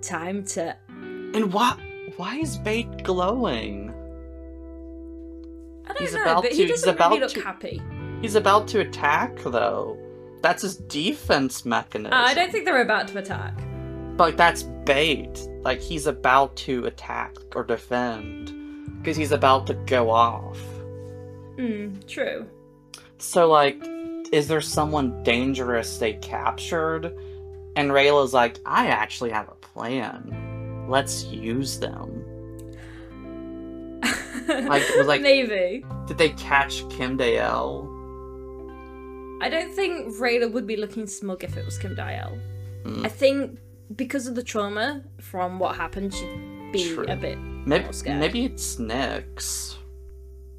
time 0.00 0.44
to. 0.46 0.76
and 0.88 1.52
why 1.52 1.76
why 2.16 2.36
is 2.36 2.56
Bait 2.58 3.02
glowing? 3.04 3.90
I 5.86 5.88
don't 5.92 5.98
He's 6.00 6.14
know, 6.14 6.22
about 6.22 6.42
but 6.42 6.50
to- 6.52 6.56
he 6.56 6.66
doesn't 6.66 6.98
really 6.98 7.20
look 7.20 7.32
to- 7.32 7.40
happy. 7.42 7.80
He's 8.22 8.34
about 8.36 8.68
to 8.68 8.80
attack 8.80 9.36
though. 9.44 9.98
That's 10.42 10.62
his 10.62 10.76
defense 10.76 11.64
mechanism. 11.66 12.12
Uh, 12.12 12.16
I 12.24 12.34
don't 12.34 12.50
think 12.50 12.64
they're 12.64 12.82
about 12.82 13.08
to 13.08 13.18
attack. 13.18 13.54
But 14.16 14.36
that's 14.36 14.62
bait. 14.62 15.46
Like 15.62 15.80
he's 15.80 16.06
about 16.06 16.56
to 16.58 16.86
attack 16.86 17.36
or 17.54 17.64
defend 17.64 18.96
because 18.98 19.16
he's 19.16 19.32
about 19.32 19.66
to 19.68 19.74
go 19.74 20.10
off. 20.10 20.58
Hmm, 21.56 21.94
true. 22.06 22.46
So 23.18 23.48
like, 23.50 23.82
is 24.32 24.48
there 24.48 24.60
someone 24.60 25.22
dangerous 25.22 25.98
they 25.98 26.14
captured? 26.14 27.14
And 27.76 27.90
Rayla's 27.90 28.32
like, 28.34 28.58
I 28.66 28.88
actually 28.88 29.30
have 29.30 29.48
a 29.48 29.54
plan. 29.54 30.86
Let's 30.88 31.24
use 31.24 31.78
them. 31.78 32.24
Like, 34.48 34.82
like- 35.04 35.22
maybe. 35.22 35.84
Did 36.06 36.18
they 36.18 36.30
catch 36.30 36.88
Kim 36.90 37.16
Dale? 37.16 37.88
I 39.42 39.48
don't 39.48 39.72
think 39.72 40.14
Rayla 40.16 40.52
would 40.52 40.66
be 40.66 40.76
looking 40.76 41.06
smug 41.06 41.44
if 41.44 41.56
it 41.56 41.64
was 41.64 41.78
Kim 41.78 41.94
Dial. 41.94 42.36
Hmm. 42.84 43.04
I 43.04 43.08
think 43.08 43.58
because 43.96 44.26
of 44.26 44.34
the 44.34 44.42
trauma 44.42 45.02
from 45.20 45.58
what 45.58 45.76
happened, 45.76 46.12
she'd 46.14 46.72
be 46.72 46.94
True. 46.94 47.06
a 47.08 47.16
bit 47.16 47.38
Maybe, 47.38 47.84
maybe 48.06 48.44
it's 48.46 48.76
Nyx. 48.76 49.76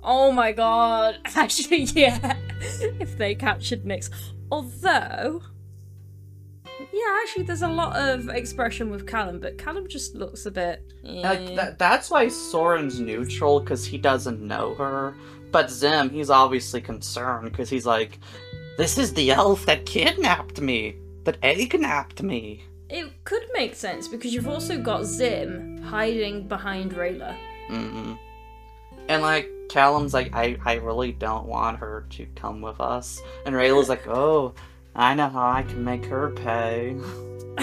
Oh 0.04 0.32
my 0.32 0.52
god. 0.52 1.18
Actually, 1.36 1.84
yeah. 1.84 2.38
if 3.00 3.18
they 3.18 3.36
captured 3.36 3.84
Nyx. 3.84 4.10
Although. 4.52 5.42
Yeah, 6.94 7.18
actually, 7.22 7.44
there's 7.44 7.62
a 7.62 7.68
lot 7.68 7.96
of 7.96 8.30
expression 8.30 8.90
with 8.90 9.08
Callum, 9.08 9.40
but 9.40 9.58
Callum 9.58 9.88
just 9.88 10.16
looks 10.16 10.46
a 10.46 10.52
bit. 10.52 10.94
Like 11.04 11.40
eh. 11.40 11.56
that, 11.56 11.80
that's 11.80 12.10
why 12.10 12.28
Soren's 12.28 13.00
neutral 13.00 13.60
because 13.60 13.86
he 13.86 13.98
doesn't 13.98 14.42
know 14.42 14.76
her. 14.76 15.16
But 15.52 15.70
Zym, 15.70 16.10
he's 16.10 16.30
obviously 16.30 16.82
concerned 16.82 17.52
because 17.52 17.70
he's 17.70 17.86
like, 17.86 18.20
"This 18.78 18.98
is 18.98 19.14
the 19.14 19.32
elf 19.32 19.66
that 19.66 19.86
kidnapped 19.86 20.62
me, 20.62 20.96
that 21.24 21.42
kidnapped 21.42 22.24
me." 22.24 22.64
It 22.90 23.24
could 23.24 23.46
make 23.54 23.76
sense 23.76 24.08
because 24.08 24.34
you've 24.34 24.48
also 24.48 24.78
got 24.78 25.06
Zym 25.06 25.82
hiding 25.82 26.48
behind 26.48 26.94
Rayla. 26.94 27.36
hmm 27.68 28.14
And 29.08 29.22
like 29.22 29.50
Callum's 29.70 30.14
like, 30.14 30.34
"I, 30.34 30.58
I 30.66 30.76
really 30.76 31.12
don't 31.12 31.46
want 31.46 31.80
her 31.80 32.06
to 32.12 32.26
come 32.36 32.62
with 32.62 32.80
us," 32.80 33.22
and 33.46 33.56
Rayla's 33.56 33.90
like, 33.90 34.08
"Oh, 34.08 34.54
I 34.96 35.14
know 35.14 35.30
how 35.30 35.50
I 35.50 35.64
can 35.64 35.84
make 35.84 36.06
her 36.06 36.32
pay." 36.32 36.96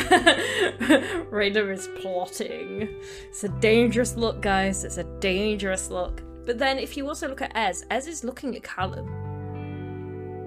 Rayla 1.30 1.72
is 1.72 1.88
plotting. 2.00 2.88
It's 3.28 3.44
a 3.44 3.48
dangerous 3.48 4.16
look, 4.16 4.40
guys. 4.40 4.84
It's 4.84 4.98
a 4.98 5.04
dangerous 5.20 5.90
look. 5.90 6.22
But 6.44 6.58
then, 6.58 6.78
if 6.78 6.96
you 6.96 7.08
also 7.08 7.28
look 7.28 7.42
at 7.42 7.52
Ez, 7.54 7.84
Ez 7.90 8.06
is 8.06 8.24
looking 8.24 8.56
at 8.56 8.62
Callum. 8.62 9.06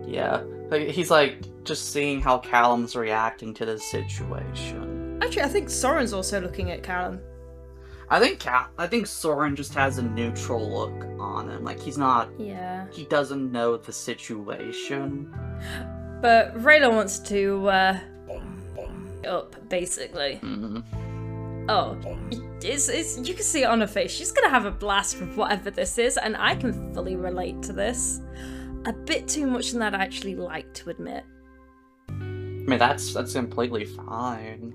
Yeah, 0.07 0.43
he's 0.71 1.11
like 1.11 1.45
just 1.63 1.91
seeing 1.93 2.21
how 2.21 2.39
Callum's 2.39 2.95
reacting 2.95 3.53
to 3.55 3.65
the 3.65 3.79
situation. 3.79 5.19
Actually, 5.21 5.43
I 5.43 5.47
think 5.47 5.69
Soren's 5.69 6.13
also 6.13 6.41
looking 6.41 6.71
at 6.71 6.83
Callum. 6.83 7.21
I 8.11 8.19
think 8.19 8.39
Cal- 8.39 8.69
I 8.77 8.87
think 8.87 9.07
Soren 9.07 9.55
just 9.55 9.73
has 9.73 9.97
a 9.97 10.01
neutral 10.03 10.69
look 10.69 11.05
on 11.19 11.49
him. 11.49 11.63
Like 11.63 11.79
he's 11.79 11.97
not 11.97 12.29
Yeah. 12.37 12.85
he 12.91 13.05
doesn't 13.05 13.51
know 13.51 13.77
the 13.77 13.93
situation. 13.93 15.33
But 16.21 16.53
Rayla 16.57 16.91
wants 16.91 17.19
to 17.29 17.67
uh 17.69 17.99
up 19.25 19.55
basically. 19.69 20.39
Mhm. 20.43 20.83
Oh, 21.69 21.97
it's, 22.61 22.89
it's 22.89 23.17
you 23.27 23.33
can 23.33 23.43
see 23.43 23.61
it 23.63 23.67
on 23.67 23.79
her 23.79 23.87
face. 23.87 24.11
She's 24.11 24.31
gonna 24.31 24.49
have 24.49 24.65
a 24.65 24.71
blast 24.71 25.19
with 25.21 25.35
whatever 25.37 25.71
this 25.71 25.97
is, 25.97 26.17
and 26.17 26.35
I 26.35 26.55
can 26.55 26.93
fully 26.93 27.15
relate 27.15 27.61
to 27.63 27.73
this. 27.73 28.19
A 28.85 28.91
bit 28.93 29.27
too 29.27 29.45
much 29.47 29.71
than 29.71 29.79
that 29.79 29.95
I 29.95 29.99
actually 30.03 30.35
like 30.35 30.73
to 30.73 30.89
admit. 30.89 31.23
I 32.09 32.13
mean 32.13 32.77
that's 32.77 33.13
that's 33.13 33.33
completely 33.33 33.85
fine. 33.85 34.73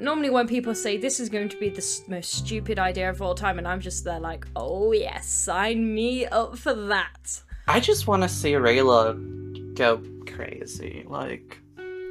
Normally, 0.00 0.30
when 0.30 0.48
people 0.48 0.74
say 0.74 0.96
this 0.96 1.20
is 1.20 1.28
going 1.28 1.50
to 1.50 1.58
be 1.58 1.68
the 1.68 2.00
most 2.08 2.32
stupid 2.32 2.78
idea 2.78 3.10
of 3.10 3.20
all 3.20 3.34
time, 3.34 3.58
and 3.58 3.68
I'm 3.68 3.80
just 3.80 4.02
there 4.02 4.18
like, 4.18 4.46
oh 4.56 4.92
yes, 4.92 5.28
sign 5.28 5.94
me 5.94 6.24
up 6.24 6.56
for 6.56 6.72
that. 6.72 7.42
I 7.68 7.80
just 7.80 8.06
want 8.06 8.22
to 8.22 8.28
see 8.28 8.52
Rayla 8.52 9.74
go 9.74 10.02
crazy. 10.26 11.04
Like, 11.06 11.60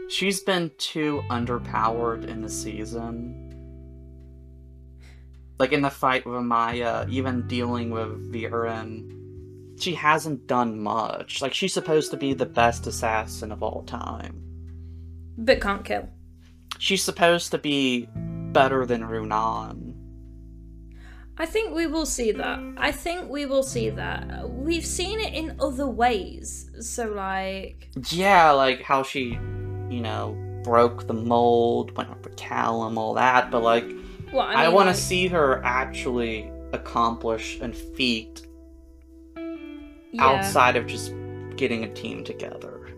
she's 0.08 0.42
been 0.42 0.70
too 0.78 1.24
underpowered 1.32 2.28
in 2.28 2.44
the 2.44 2.50
season. 2.50 3.48
Like, 5.58 5.72
in 5.72 5.82
the 5.82 5.90
fight 5.90 6.28
with 6.28 6.36
amaya 6.36 7.10
even 7.10 7.48
dealing 7.48 7.90
with 7.90 8.32
Viren, 8.32 9.82
she 9.82 9.96
hasn't 9.96 10.46
done 10.46 10.80
much. 10.80 11.42
Like, 11.42 11.56
she's 11.56 11.74
supposed 11.74 12.12
to 12.12 12.18
be 12.18 12.36
the 12.36 12.46
best 12.46 12.86
assassin 12.86 13.52
of 13.52 13.64
all 13.64 13.82
time. 13.84 14.44
But 15.40 15.60
can't 15.60 15.84
kill. 15.84 16.08
She's 16.80 17.04
supposed 17.04 17.52
to 17.52 17.58
be 17.58 18.08
better 18.52 18.86
than 18.86 19.04
Runaan. 19.04 19.94
I 21.38 21.46
think 21.46 21.74
we 21.74 21.88
will 21.88 22.06
see 22.06 22.32
that. 22.32 22.60
I 22.78 22.92
think 22.92 23.30
we 23.30 23.46
will 23.46 23.64
see 23.64 23.90
that. 23.92 24.50
We've 24.50 24.86
seen 24.86 25.20
it 25.20 25.34
in 25.34 25.56
other 25.60 25.88
ways. 25.88 26.70
So, 26.82 27.08
like, 27.10 27.90
Yeah, 28.10 28.52
like 28.52 28.82
how 28.82 29.04
she, 29.04 29.38
you 29.90 30.02
know, 30.02 30.36
broke 30.64 31.08
the 31.08 31.14
mold, 31.14 31.96
went 31.96 32.10
up 32.10 32.24
with 32.26 32.36
Callum, 32.36 32.98
all 32.98 33.14
that, 33.14 33.52
but 33.52 33.62
like, 33.62 33.86
well, 34.34 34.42
I, 34.42 34.66
I, 34.66 34.70
want 34.70 34.88
to 34.88 34.92
like- 34.92 34.96
see 35.00 35.28
her 35.28 35.64
actually 35.64 36.52
accomplish 36.74 37.60
and 37.62 37.76
feat 37.76 38.46
yeah. 39.38 40.24
outside 40.24 40.76
of 40.76 40.88
just 40.88 41.14
getting 41.56 41.84
a 41.84 41.94
team 41.94 42.24
together. 42.24 42.90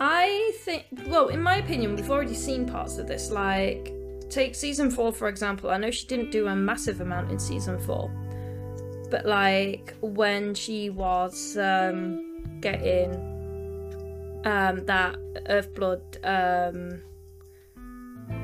I 0.00 0.52
think, 0.60 0.86
well, 1.06 1.28
in 1.28 1.42
my 1.42 1.56
opinion, 1.56 1.96
we've 1.96 2.10
already 2.10 2.34
seen 2.34 2.66
parts 2.66 2.98
of 2.98 3.06
this. 3.08 3.30
Like, 3.30 3.92
take 4.30 4.54
season 4.54 4.90
four, 4.90 5.12
for 5.12 5.28
example. 5.28 5.70
I 5.70 5.78
know 5.78 5.90
she 5.90 6.06
didn't 6.06 6.30
do 6.30 6.46
a 6.46 6.54
massive 6.54 7.00
amount 7.00 7.30
in 7.30 7.38
season 7.38 7.78
four, 7.80 8.10
but 9.10 9.26
like 9.26 9.94
when 10.00 10.54
she 10.54 10.90
was 10.90 11.56
um, 11.56 12.60
getting 12.60 13.12
um, 14.44 14.84
that 14.86 15.16
Earthblood 15.48 16.02
um, 16.24 17.02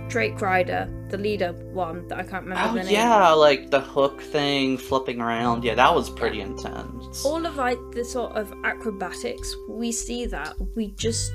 Drake 0.08 0.40
Rider, 0.40 0.88
the 1.08 1.18
leader 1.18 1.52
one 1.72 2.06
that 2.08 2.18
I 2.18 2.22
can't 2.22 2.44
remember 2.44 2.70
Oh 2.70 2.74
the 2.74 2.84
name. 2.84 2.92
yeah, 2.92 3.30
like 3.32 3.70
the 3.70 3.80
hook 3.80 4.20
thing 4.20 4.78
flipping 4.78 5.20
around. 5.20 5.64
Yeah, 5.64 5.74
that 5.74 5.94
was 5.94 6.08
pretty 6.10 6.40
intense. 6.40 7.24
all 7.24 7.44
of 7.44 7.56
like 7.56 7.78
the 7.92 8.04
sort 8.04 8.32
of 8.32 8.52
acrobatics 8.64 9.54
we 9.68 9.90
see 9.92 10.26
that 10.26 10.54
we 10.76 10.88
just 10.92 11.32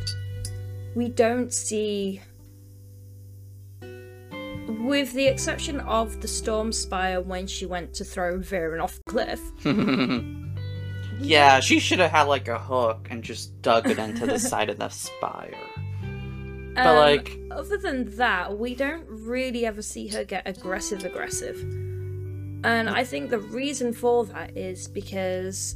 we 0.96 1.10
don't 1.10 1.54
see 1.54 2.22
with 4.68 5.14
the 5.14 5.26
exception 5.28 5.80
of 5.82 6.22
the 6.22 6.28
storm 6.28 6.72
spire 6.72 7.22
when 7.22 7.48
she 7.48 7.66
went 7.66 7.94
to 7.94 8.04
throw 8.04 8.38
Viren 8.40 8.82
off 8.82 9.00
the 9.06 9.12
cliff 9.12 9.42
yeah, 11.20 11.60
she 11.60 11.80
should 11.80 12.00
have 12.00 12.12
had 12.12 12.24
like 12.24 12.48
a 12.48 12.58
hook 12.60 13.08
and 13.10 13.24
just 13.24 13.62
dug 13.62 13.90
it 13.90 13.98
into 14.00 14.26
the 14.26 14.40
side 14.52 14.70
of 14.70 14.78
the 14.78 14.90
spire. 14.90 15.54
But 16.76 16.86
Um, 16.88 16.96
like, 16.96 17.39
other 17.52 17.78
than 17.78 18.16
that 18.18 18.58
we 18.58 18.76
don't 18.76 19.06
really 19.10 19.66
ever 19.66 19.82
see 19.82 20.08
her 20.08 20.24
get 20.24 20.48
aggressive 20.48 21.04
aggressive. 21.06 21.58
And 22.64 22.90
i 22.90 23.04
think 23.06 23.30
the 23.30 23.40
reason 23.40 23.94
for 23.94 24.26
that 24.26 24.58
is 24.58 24.88
because 24.88 25.76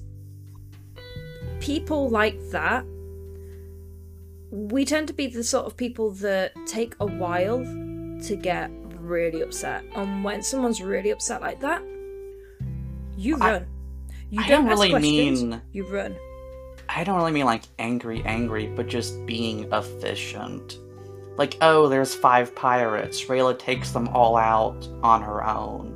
people 1.59 2.09
like 2.09 2.38
that 2.51 2.86
we 4.51 4.86
tend 4.86 5.07
to 5.07 5.13
be 5.13 5.27
the 5.27 5.43
sort 5.43 5.65
of 5.65 5.75
people 5.77 6.12
that 6.12 6.51
take 6.67 6.93
a 6.99 7.05
while 7.05 7.59
to 8.23 8.36
get 8.36 8.69
really 8.99 9.41
upset. 9.41 9.83
And 9.95 10.23
when 10.23 10.43
someone's 10.43 10.81
really 10.81 11.09
upset 11.09 11.41
like 11.41 11.59
that 11.62 11.81
you 13.17 13.38
I- 13.39 13.51
run. 13.51 13.65
You 14.29 14.41
I 14.41 14.47
don't 14.47 14.65
don't 14.65 14.79
really 14.79 14.99
mean- 14.99 15.62
you 15.71 15.86
run. 15.88 16.15
I 16.89 17.03
don't 17.03 17.15
really 17.17 17.31
mean 17.31 17.45
like 17.45 17.63
angry, 17.79 18.21
angry, 18.25 18.67
but 18.67 18.88
just 18.88 19.25
being 19.25 19.71
efficient. 19.71 20.77
Like, 21.38 21.58
oh, 21.62 21.88
there's 21.88 22.13
five 22.13 22.54
pirates. 22.56 23.26
Rayla 23.26 23.58
takes 23.58 23.91
them 23.91 24.08
all 24.10 24.38
out 24.38 24.88
on 25.02 25.22
her 25.22 25.46
own. 25.46 25.96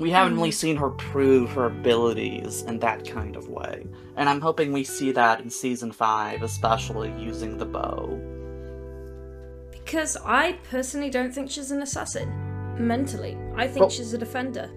We 0.00 0.10
haven't 0.10 0.34
really 0.34 0.48
mm-hmm. 0.48 0.54
seen 0.54 0.76
her 0.76 0.90
prove 0.90 1.50
her 1.52 1.66
abilities 1.66 2.62
in 2.62 2.80
that 2.80 3.08
kind 3.08 3.36
of 3.36 3.48
way. 3.48 3.86
And 4.16 4.28
I'm 4.28 4.40
hoping 4.40 4.72
we 4.72 4.84
see 4.84 5.12
that 5.12 5.40
in 5.40 5.50
season 5.50 5.92
5, 5.92 6.42
especially 6.42 7.12
using 7.18 7.58
the 7.58 7.66
bow. 7.66 8.20
because 9.70 10.16
i 10.24 10.52
personally 10.70 11.10
don't 11.10 11.32
think 11.32 11.50
she's 11.50 11.70
an 11.70 11.82
assassin 11.82 12.28
mentally 12.78 13.36
i 13.54 13.66
think 13.66 13.80
Well- 13.80 13.90
she's 13.90 14.14
a 14.14 14.18
defender 14.18 14.70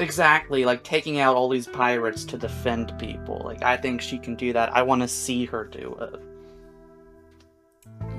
Exactly, 0.00 0.64
like 0.64 0.84
taking 0.84 1.18
out 1.18 1.34
all 1.34 1.48
these 1.48 1.66
pirates 1.66 2.24
to 2.26 2.38
defend 2.38 2.96
people. 3.00 3.42
Like, 3.44 3.64
I 3.64 3.76
think 3.76 4.00
she 4.00 4.16
can 4.16 4.36
do 4.36 4.52
that. 4.52 4.72
I 4.72 4.80
want 4.82 5.02
to 5.02 5.08
see 5.08 5.44
her 5.46 5.64
do 5.64 5.96
it. 6.00 6.20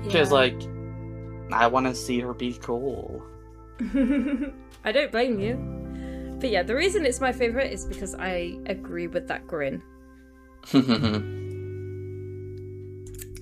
Because, 0.02 0.30
Yeah. 0.30 0.36
like, 0.36 0.60
I 1.52 1.66
want 1.66 1.86
to 1.86 1.94
see 1.94 2.20
her 2.20 2.32
be 2.34 2.54
cool. 2.54 3.22
I 4.84 4.92
don't 4.92 5.10
blame 5.12 5.40
you. 5.40 5.56
But 6.40 6.50
yeah, 6.50 6.62
the 6.62 6.74
reason 6.74 7.04
it's 7.04 7.20
my 7.20 7.32
favourite 7.32 7.72
is 7.72 7.84
because 7.84 8.14
I 8.14 8.58
agree 8.66 9.06
with 9.08 9.28
that 9.28 9.46
grin. 9.46 9.82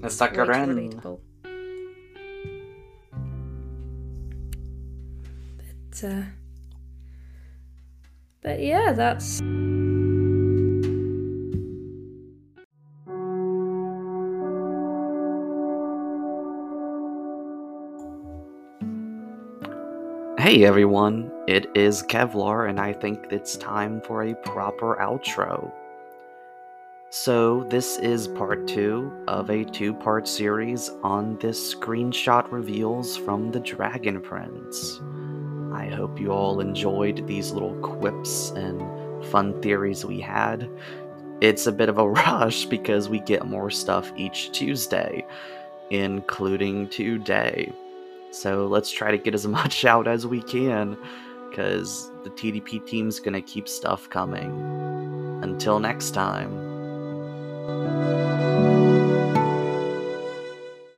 the 0.01 0.09
sucker 0.09 0.45
Quite 0.45 0.69
in. 0.69 0.91
relatable. 0.91 1.21
But, 5.91 6.05
uh, 6.09 6.23
but 8.43 8.61
yeah, 8.61 8.93
that's. 8.93 9.41
Hey 20.49 20.65
everyone, 20.65 21.31
it 21.47 21.67
is 21.77 22.03
Kevlar, 22.03 22.71
and 22.71 22.81
I 22.81 22.95
think 22.95 23.27
it's 23.31 23.59
time 23.59 24.01
for 24.01 24.23
a 24.23 24.35
proper 24.35 24.97
outro. 24.97 25.71
So, 27.11 27.65
this 27.65 27.99
is 27.99 28.29
part 28.29 28.67
two 28.67 29.13
of 29.29 29.51
a 29.51 29.63
two 29.63 29.93
part 29.93 30.27
series 30.27 30.91
on 31.03 31.37
this 31.39 31.75
screenshot 31.75 32.51
reveals 32.51 33.15
from 33.15 33.51
the 33.51 33.61
Dragon 33.61 34.23
Prince. 34.23 35.03
I 35.75 35.95
hope 35.95 36.19
you 36.19 36.33
all 36.33 36.61
enjoyed 36.61 37.27
these 37.27 37.51
little 37.53 37.75
quips 37.83 38.49
and 38.53 38.81
fun 39.27 39.61
theories 39.61 40.07
we 40.07 40.19
had. 40.19 40.67
It's 41.43 41.67
a 41.67 41.73
bit 41.73 41.91
of 41.91 41.99
a 41.99 42.09
rush 42.25 42.65
because 42.65 43.11
we 43.11 43.21
get 43.21 43.47
more 43.47 43.69
stuff 43.69 44.11
each 44.17 44.51
Tuesday, 44.53 45.27
including 45.91 46.89
today. 46.89 47.71
So 48.31 48.67
let's 48.67 48.91
try 48.91 49.11
to 49.11 49.19
get 49.19 49.35
as 49.35 49.47
much 49.59 49.85
out 49.85 50.07
as 50.07 50.27
we 50.27 50.43
can, 50.43 50.97
because 51.49 52.11
the 52.25 52.31
TDP 52.31 52.85
team's 52.87 53.21
gonna 53.21 53.43
keep 53.43 53.69
stuff 53.69 54.09
coming. 54.11 54.51
Until 55.43 55.79
next 55.79 56.11
time. 56.11 56.69